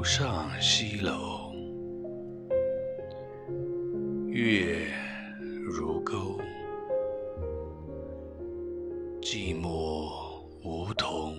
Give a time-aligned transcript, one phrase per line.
[0.00, 1.52] 楼上西楼，
[4.28, 4.90] 月
[5.62, 6.40] 如钩，
[9.20, 10.10] 寂寞
[10.64, 11.34] 梧桐，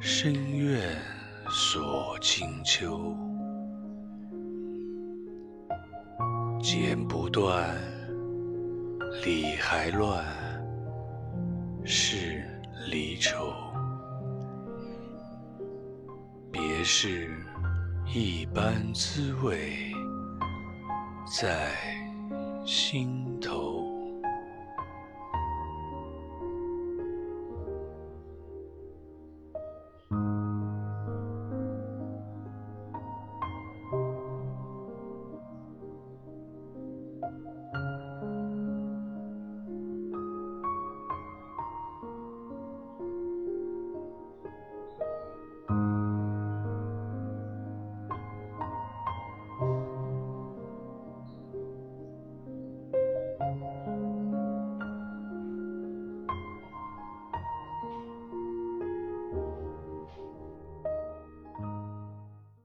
[0.00, 0.96] 深院
[1.50, 3.14] 锁清秋。
[6.58, 7.76] 剪不断，
[9.22, 10.24] 理还乱，
[11.84, 12.42] 是
[12.90, 13.73] 离愁。
[16.86, 17.30] 是
[18.04, 19.90] 一般滋味，
[21.40, 21.70] 在
[22.66, 23.82] 心头。